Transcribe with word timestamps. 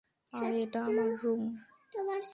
আরে, 0.29 0.57
এটা 0.63 0.79
আমার 0.85 1.09
রুম। 1.23 1.43